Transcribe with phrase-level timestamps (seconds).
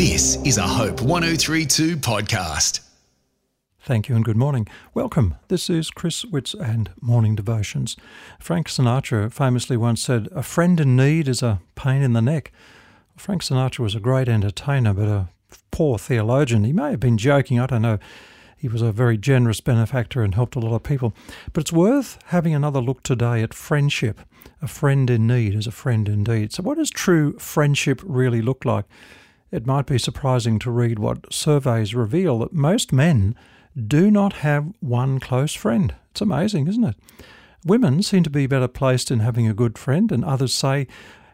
[0.00, 2.80] This is a Hope 1032 podcast.
[3.82, 4.66] Thank you and good morning.
[4.94, 5.34] Welcome.
[5.48, 7.98] This is Chris Witts and Morning Devotions.
[8.38, 12.50] Frank Sinatra famously once said, A friend in need is a pain in the neck.
[13.18, 15.28] Frank Sinatra was a great entertainer, but a
[15.70, 16.64] poor theologian.
[16.64, 17.98] He may have been joking, I don't know.
[18.56, 21.12] He was a very generous benefactor and helped a lot of people.
[21.52, 24.20] But it's worth having another look today at friendship.
[24.62, 26.54] A friend in need is a friend indeed.
[26.54, 28.86] So, what does true friendship really look like?
[29.50, 33.34] It might be surprising to read what surveys reveal that most men
[33.86, 35.94] do not have one close friend.
[36.12, 36.96] It's amazing, isn't it?
[37.64, 40.86] Women seem to be better placed in having a good friend, and others say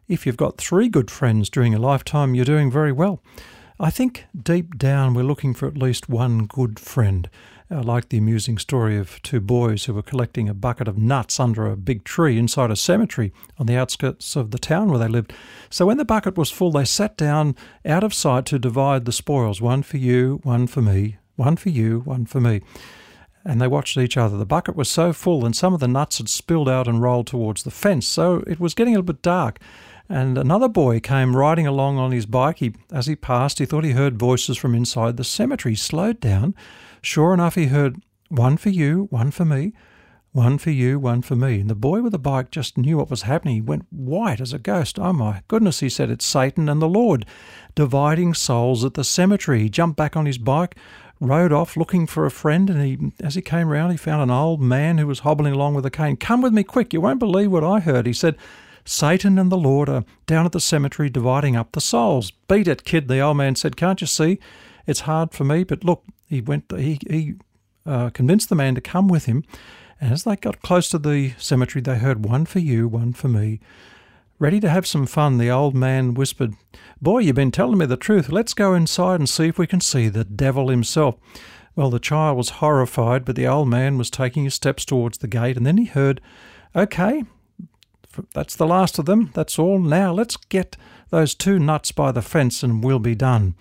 [0.08, 3.22] if you've got three good friends during a lifetime, you're doing very well.
[3.78, 7.28] I think deep down we're looking for at least one good friend.
[7.68, 11.40] I like the amusing story of two boys who were collecting a bucket of nuts
[11.40, 15.08] under a big tree inside a cemetery on the outskirts of the town where they
[15.08, 15.32] lived.
[15.68, 19.10] So when the bucket was full, they sat down out of sight to divide the
[19.10, 22.60] spoils one for you, one for me, one for you, one for me.
[23.44, 24.36] And they watched each other.
[24.36, 27.26] The bucket was so full, and some of the nuts had spilled out and rolled
[27.26, 29.58] towards the fence, so it was getting a little bit dark.
[30.08, 32.58] And another boy came riding along on his bike.
[32.58, 35.72] He, as he passed, he thought he heard voices from inside the cemetery.
[35.72, 36.54] He slowed down
[37.06, 39.72] Sure enough, he heard, One for you, one for me,
[40.32, 41.60] one for you, one for me.
[41.60, 43.54] And the boy with the bike just knew what was happening.
[43.54, 44.98] He went white as a ghost.
[44.98, 47.24] Oh my goodness, he said, it's Satan and the Lord
[47.76, 49.60] dividing souls at the cemetery.
[49.60, 50.74] He jumped back on his bike,
[51.20, 54.36] rode off looking for a friend, and he, as he came round, he found an
[54.36, 56.16] old man who was hobbling along with a cane.
[56.16, 58.06] Come with me quick, you won't believe what I heard.
[58.06, 58.36] He said,
[58.84, 62.32] Satan and the Lord are down at the cemetery dividing up the souls.
[62.48, 63.76] Beat it, kid, the old man said.
[63.76, 64.40] Can't you see?
[64.88, 66.64] It's hard for me, but look, he went.
[66.76, 67.34] He he
[67.84, 69.44] uh, convinced the man to come with him,
[70.00, 73.28] and as they got close to the cemetery, they heard one for you, one for
[73.28, 73.60] me.
[74.38, 76.54] Ready to have some fun, the old man whispered,
[77.00, 78.28] Boy, you've been telling me the truth.
[78.28, 81.14] Let's go inside and see if we can see the devil himself.
[81.74, 85.28] Well, the child was horrified, but the old man was taking his steps towards the
[85.28, 86.20] gate, and then he heard,
[86.74, 87.24] Okay,
[88.34, 89.30] that's the last of them.
[89.34, 89.78] That's all.
[89.78, 90.76] Now let's get
[91.10, 93.54] those two nuts by the fence and we'll be done.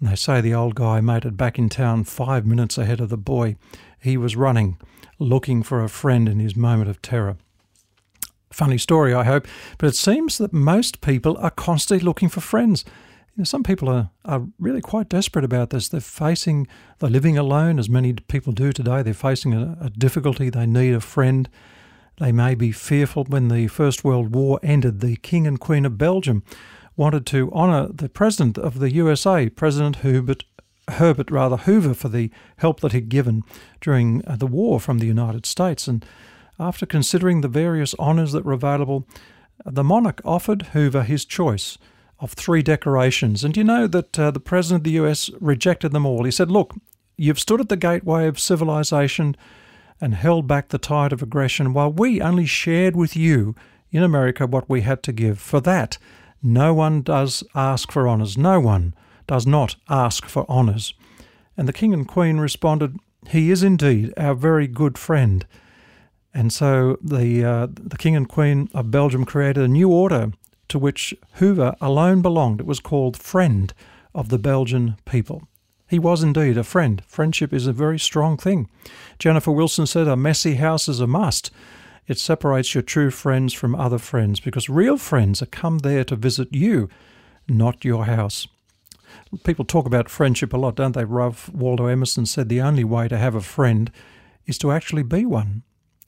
[0.00, 3.10] And they say the old guy made it back in town five minutes ahead of
[3.10, 3.56] the boy.
[4.00, 4.78] He was running,
[5.18, 7.36] looking for a friend in his moment of terror.
[8.50, 9.46] Funny story, I hope,
[9.78, 12.84] but it seems that most people are constantly looking for friends.
[13.36, 15.88] You know, some people are, are really quite desperate about this.
[15.88, 16.66] They're facing,
[16.98, 19.02] they're living alone, as many people do today.
[19.02, 20.50] They're facing a, a difficulty.
[20.50, 21.48] They need a friend.
[22.18, 23.24] They may be fearful.
[23.24, 26.42] When the First World War ended, the King and Queen of Belgium
[27.00, 30.44] wanted to honour the president of the USA, President Herbert,
[30.86, 33.42] Herbert rather Hoover, for the help that he'd given
[33.80, 35.88] during uh, the war from the United States.
[35.88, 36.04] And
[36.58, 39.08] after considering the various honours that were available,
[39.64, 41.78] the monarch offered Hoover his choice
[42.18, 43.44] of three decorations.
[43.44, 46.24] And you know that uh, the president of the US rejected them all.
[46.24, 46.74] He said, Look,
[47.16, 49.38] you've stood at the gateway of civilization
[50.02, 53.54] and held back the tide of aggression while we only shared with you
[53.90, 55.38] in America what we had to give.
[55.38, 55.96] For that,
[56.42, 58.36] no one does ask for honours.
[58.38, 58.94] No one
[59.26, 60.94] does not ask for honours.
[61.56, 65.46] And the king and queen responded, He is indeed our very good friend.
[66.32, 70.32] And so the, uh, the king and queen of Belgium created a new order
[70.68, 72.60] to which Hoover alone belonged.
[72.60, 73.72] It was called Friend
[74.14, 75.48] of the Belgian People.
[75.88, 77.02] He was indeed a friend.
[77.06, 78.70] Friendship is a very strong thing.
[79.18, 81.50] Jennifer Wilson said, A messy house is a must.
[82.06, 86.16] It separates your true friends from other friends because real friends are come there to
[86.16, 86.88] visit you,
[87.48, 88.48] not your house.
[89.44, 91.04] People talk about friendship a lot, don't they?
[91.04, 93.90] Ralph Waldo Emerson said the only way to have a friend
[94.46, 95.62] is to actually be one.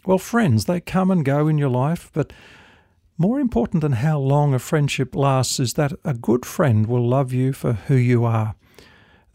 [0.04, 2.32] Well, friends, they come and go in your life, but
[3.16, 7.32] more important than how long a friendship lasts is that a good friend will love
[7.32, 8.56] you for who you are.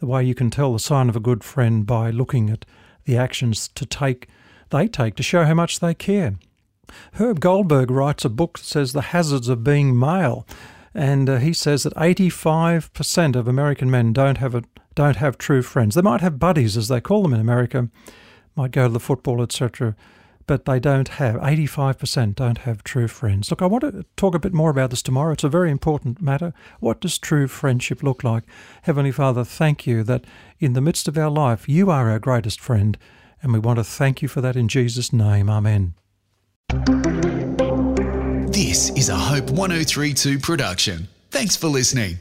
[0.00, 2.66] The way you can tell the sign of a good friend by looking at
[3.04, 4.28] the actions to take
[4.70, 6.34] they take to show how much they care.
[7.14, 10.46] Herb Goldberg writes a book that says The Hazards of Being Male,
[10.94, 14.62] and uh, he says that 85% of American men don't have a
[14.94, 15.94] don't have true friends.
[15.94, 17.88] They might have buddies, as they call them in America,
[18.56, 19.94] might go to the football, etc.,
[20.48, 23.50] but they don't have 85% don't have true friends.
[23.50, 25.34] Look, I want to talk a bit more about this tomorrow.
[25.34, 26.52] It's a very important matter.
[26.80, 28.44] What does true friendship look like?
[28.82, 30.24] Heavenly Father, thank you that
[30.58, 32.98] in the midst of our life, you are our greatest friend,
[33.42, 35.48] and we want to thank you for that in Jesus' name.
[35.48, 35.94] Amen.
[38.52, 41.08] This is a Hope 1032 production.
[41.30, 42.18] Thanks for listening.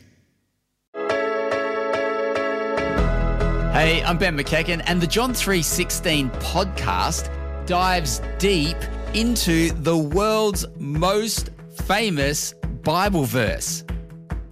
[3.73, 7.29] Hey, I'm Ben McEachen, and the John 316 podcast
[7.65, 8.77] dives deep
[9.13, 11.49] into the world's most
[11.83, 12.53] famous
[12.83, 13.83] Bible verse.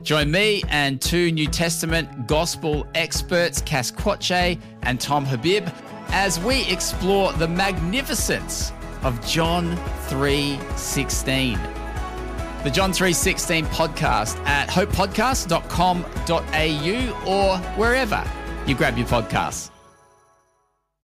[0.03, 5.69] Join me and two New Testament gospel experts, Cass Quache and Tom Habib,
[6.09, 8.73] as we explore the magnificence
[9.05, 11.57] of John 3:16.
[12.63, 18.23] The John 3:16 podcast at hopepodcast.com.au or wherever
[18.65, 19.74] you grab your podcasts.